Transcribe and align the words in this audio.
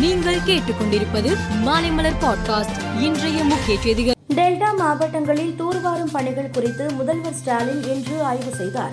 நீங்கள் 0.00 0.38
கேட்டுக்கொண்டிருப்பது 0.38 1.36
மாலைமலர் 1.64 2.16
பாட்காஸ்ட். 2.20 3.00
இன்றைய 3.00 3.44
முக்கிய 3.44 3.80
செய்திகள். 3.80 4.14
டெல்டா 4.34 4.76
மாவட்டங்களில் 4.78 5.54
தூர்வாரும் 5.58 6.10
பணிகள் 6.12 6.50
குறித்து 6.50 6.90
முதல்வர் 6.92 7.34
ஸ்டாலின் 7.34 7.82
இன்று 7.82 8.22
ஆய்வு 8.22 8.54
செய்தார். 8.54 8.92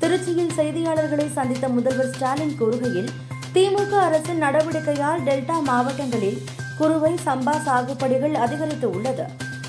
திருச்சியில் 0.00 0.52
செய்தியாளர்களை 0.56 1.32
சந்தித்த 1.32 1.68
முதல்வர் 1.68 2.10
ஸ்டாலின் 2.14 2.56
கூறுகையில் 2.60 3.08
திமுக 3.54 3.90
அரசின் 3.90 4.42
நடவடிக்கையால் 4.42 5.24
டெல்டா 5.26 5.62
மாவட்டங்களில் 5.62 6.42
குறுவை 6.78 7.18
சம்பா 7.26 7.54
சாகுபடிகள் 7.66 8.32
அதிகரித்து 8.32 8.90
உள்ளது. 8.90 9.24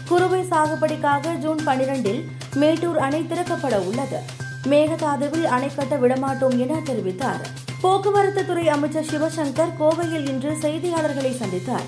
குறுவை 0.08 0.46
சாகுபடிக்காக 0.50 1.36
ஜூன் 1.36 1.60
பனிரெண்டில் 1.66 2.24
மேட்டூர் 2.56 2.98
அணை 2.98 3.22
திறக்கப்பட 3.22 3.78
உள்ளது. 3.80 4.22
மேகதாதுவில் 4.68 5.44
அணை 5.44 5.70
கட்ட 5.76 5.96
விடமாட்டோம் 5.96 6.58
என 6.58 6.74
தெரிவித்தார். 6.86 7.44
போக்குவரத்து 7.82 8.46
துறை 8.46 8.70
அமைச்சர் 8.70 9.06
சிவசங்கர் 9.06 9.74
கோவையில் 9.80 10.28
இன்று 10.28 10.52
செய்தியாளர்களை 10.62 11.32
சந்தித்தார். 11.32 11.88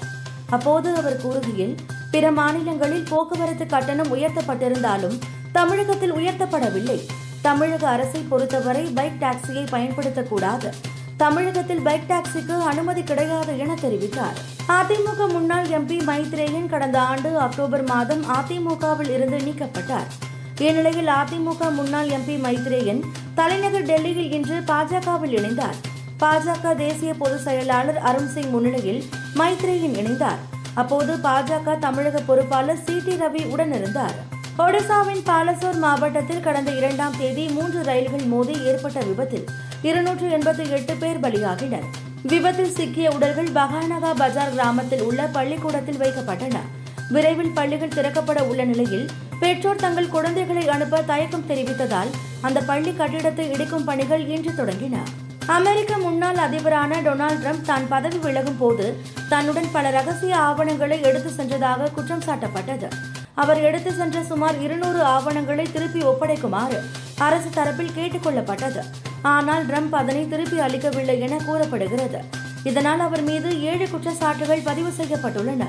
அப்போது 0.49 0.95
அவர் 0.95 1.19
கூறுகையில் 1.27 1.77
பிற 2.11 2.31
மாநிலங்களில் 2.31 3.05
போக்குவரத்து 3.09 3.65
கட்டணம் 3.65 4.15
உயர்த்தப்பட்டிருந்தாலும் 4.15 5.19
தமிழகத்தில் 5.51 6.13
உயர்த்தப்படவில்லை. 6.13 6.99
தமிழக 7.41 7.87
அரசை 7.87 8.21
பொறுத்தவரை 8.29 8.83
பைக் 8.83 9.19
டாக்ஸியை 9.19 9.65
பயன்படுத்தக்கூடாது. 9.71 10.69
தமிழகத்தில் 11.17 11.81
பைக் 11.81 12.07
டாக்ஸிக்கு 12.07 12.59
அனுமதி 12.59 13.03
கிடையாது 13.03 13.57
என 13.57 13.73
தெரிவித்தார். 13.73 14.37
அதிமுக 14.67 15.29
முன்னாள் 15.31 15.65
எம்பி 15.65 15.97
மைத்ரேயன் 16.07 16.69
கடந்த 16.69 17.01
ஆண்டு 17.01 17.39
அக்டோபர் 17.39 17.83
மாதம் 17.83 18.23
அதிமுகவில் 18.29 19.09
இருந்து 19.09 19.37
நீக்கப்பட்டார். 19.37 20.09
இந்நிலையில் 20.59 21.07
அதிமுக 21.07 21.71
முன்னாள் 21.71 22.07
எம்பி 22.07 22.35
மைத்ரேயன் 22.43 23.01
தலைநகர் 23.35 23.85
டெல்லியில் 23.85 24.31
இன்று 24.31 24.59
பாஜகவில் 24.67 25.33
இணைந்தார். 25.37 25.77
பாஜக 26.19 26.75
தேசிய 26.75 27.13
பொதுச் 27.13 27.41
செயலாளர் 27.41 27.97
அருண் 27.97 28.27
சிங் 28.27 28.49
முன்னிலையில் 28.49 29.03
மைத்ரேயன் 29.35 29.95
இணைந்தார். 30.01 30.37
அப்போது 30.73 31.15
பாஜக 31.15 31.79
தமிழக 31.79 32.19
பொறுப்பாளர் 32.19 32.83
சி 32.83 33.01
டி 33.05 33.13
ரவி 33.13 33.41
உடனிருந்தார். 33.55 34.15
ஒடிசாவின் 34.57 35.23
பாலசோர் 35.25 35.77
மாவட்டத்தில் 35.77 36.39
கடந்த 36.39 36.71
இரண்டாம் 36.71 37.17
தேதி 37.17 37.47
மூன்று 37.47 37.83
ரயில்கள் 37.83 38.25
மோதி 38.25 38.63
ஏற்பட்ட 38.63 38.99
விபத்தில் 38.99 39.45
இருநூற்று 39.81 40.27
எண்பத்தி 40.37 40.69
எட்டு 40.69 40.95
பேர் 40.95 41.19
பலியாகினர். 41.19 41.85
விபத்தில் 42.21 42.71
சிக்கிய 42.71 43.11
உடல்கள் 43.11 43.51
பகானகா 43.55 44.13
பஜார் 44.17 44.51
கிராமத்தில் 44.51 45.01
உள்ள 45.01 45.29
பள்ளிக்கூடத்தில் 45.31 45.99
வைக்கப்பட்டன. 45.99 46.57
விரைவில் 47.09 47.51
பள்ளிகள் 47.53 47.95
திறக்கப்பட 47.95 48.41
உள்ள 48.41 48.63
நிலையில் 48.63 49.09
பெற்றோர் 49.39 49.81
தங்கள் 49.83 50.13
குழந்தைகளை 50.15 50.63
அனுப்ப 50.75 51.01
தயக்கம் 51.11 51.47
தெரிவித்ததால் 51.49 52.11
அந்த 52.41 52.59
பள்ளி 52.61 52.91
கட்டிடத்தை 52.93 53.45
இடிக்கும் 53.51 53.85
பணிகள் 53.89 54.23
இன்று 54.27 54.51
தொடங்கின. 54.51 54.95
அமெரிக்க 55.55 55.97
முன்னாள் 55.97 56.39
அதிபரான 56.45 57.01
டொனால்டு 57.07 57.41
ட்ரம்ப் 57.43 57.67
தான் 57.69 57.87
பதவி 57.87 58.17
விலகும் 58.17 58.57
போது 58.57 58.85
தன்னுடன் 59.29 59.69
பல 59.71 59.89
ரகசிய 59.89 60.35
ஆவணங்களை 60.35 60.97
எடுத்து 61.01 61.31
சென்றதாக 61.37 61.89
குற்றம் 61.91 62.25
சாட்டப்பட்டது. 62.27 62.87
அவர் 63.43 63.61
எடுத்து 63.61 63.91
சென்ற 63.93 64.23
சுமார் 64.23 64.61
இருநூறு 64.61 65.01
ஆவணங்களை 65.15 65.65
திருப்பி 65.71 66.01
ஒப்படைக்குமாறு 66.11 66.79
அரசு 67.27 67.49
தரப்பில் 67.49 67.95
கேட்டுக்கொள்ளப்பட்டது 67.97 68.83
ஆனால் 69.21 69.65
ட்ரம்ப் 69.65 69.95
அதனை 70.01 70.23
திருப்பி 70.27 70.59
அளிக்கவில்லை 70.59 71.17
என 71.19 71.39
கூறப்படுகிறது. 71.45 72.21
இதனால் 72.63 72.99
அவர் 72.99 73.23
மீது 73.23 73.49
ஏழு 73.61 73.87
குற்றச்சாட்டுகள் 73.87 74.65
பதிவு 74.69 74.91
செய்யப்பட்டுள்ளன. 74.99 75.65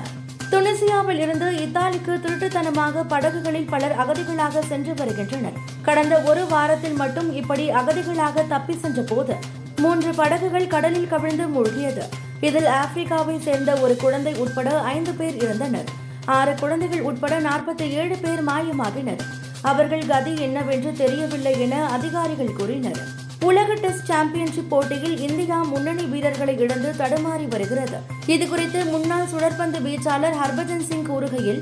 துனிசியாவில் 0.51 1.19
இருந்து 1.19 1.61
இத்தாலிக்கு 1.61 2.13
திருட்டுத்தனமாக 2.13 3.03
படகுகளில் 3.07 3.67
பலர் 3.69 3.95
அகதிகளாக 3.95 4.61
சென்று 4.67 4.93
வருகின்றனர். 4.93 5.57
கடந்த 5.81 6.19
ஒரு 6.19 6.47
வாரத்தில் 6.47 6.93
மட்டும் 6.93 7.35
இப்படி 7.35 7.71
அகதிகளாக 7.71 8.47
தப்பி 8.47 8.77
சென்ற 8.77 9.01
போது 9.01 9.35
மூன்று 9.77 10.13
படகுகள் 10.13 10.67
கடலில் 10.67 11.07
கவிழ்ந்து 11.07 11.47
மூழ்கியது. 11.47 12.05
இதில் 12.41 12.69
ஆப்பிரிக்காவை 12.81 13.39
சேர்ந்த 13.39 13.73
ஒரு 13.75 13.95
குழந்தை 13.95 14.33
உட்பட 14.33 14.81
ஐந்து 14.81 15.13
பேர் 15.13 15.35
இறந்தனர். 15.35 15.89
ஆறு 16.25 16.55
குழந்தைகள் 16.59 17.01
உட்பட 17.01 17.39
நாற்பத்தி 17.39 17.89
ஏழு 17.89 18.17
பேர் 18.17 18.45
மாயமாகினர். 18.45 19.21
அவர்கள் 19.61 20.05
கதி 20.07 20.33
என்னவென்று 20.39 20.93
தெரியவில்லை 20.93 21.59
என 21.59 21.85
அதிகாரிகள் 21.85 22.57
கூறினர். 22.57 23.25
உலக 23.47 23.73
டெஸ்ட் 23.73 24.05
சாம்பியன்ஷிப் 24.05 24.69
போட்டியில் 24.69 25.19
இந்தியா 25.19 25.57
முன்னணி 25.63 26.03
வீரர்களை 26.03 26.57
இழந்து 26.57 26.93
தடுமாறி 26.97 27.47
வருகிறது. 27.47 27.97
இதுகுறித்து 28.27 28.89
முன்னாள் 28.89 29.27
சுழற்பந்து 29.33 29.81
வீச்சாளர் 29.81 30.35
ஹர்பஜன் 30.43 30.87
சிங் 30.87 31.05
கூறுகையில் 31.05 31.61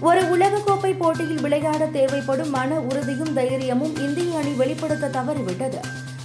ஒரு 0.00 0.20
உலகக்கோப்பை 0.20 0.96
போட்டியில் 0.98 1.40
விளையாட 1.40 1.86
தேவைப்படும் 1.86 2.50
மன 2.50 2.74
உறுதியும் 2.74 3.32
தைரியமும் 3.32 3.96
இந்திய 3.96 4.38
அணி 4.38 4.52
வெளிப்படுத்த 4.52 5.10
தவறிவிட்டது. 5.12 5.80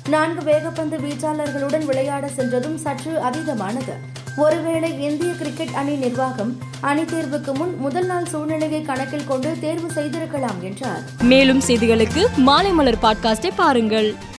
நான்கு 0.09 0.51
வேகப்பந்து 0.51 0.97
வீச்சாளர்களுடன் 0.97 1.85
விளையாட 1.85 2.27
சென்றதும் 2.27 2.77
சற்று 2.77 3.19
அதிகமானது 3.19 3.93
ஒருவேளை 4.37 5.01
இந்திய 5.01 5.33
கிரிக்கெட் 5.33 5.75
அணி 5.75 5.95
நிர்வாகம் 5.95 6.57
அணி 6.79 7.01
தேர்வுக்கு 7.01 7.53
முன் 7.53 7.75
முதல் 7.77 8.05
நாள் 8.05 8.25
சூழ்நிலையை 8.25 8.81
கணக்கில் 8.81 9.27
கொண்டு 9.27 9.55
தேர்வு 9.59 9.91
செய்திருக்கலாம் 9.91 10.63
என்றார். 10.63 11.01
மேலும் 11.21 11.61
செய்திகளுக்கு 11.67 12.27
மாலைமலர் 12.47 13.01
பாட்காஸ்டை 13.01 13.51
பாருங்கள். 13.55 14.29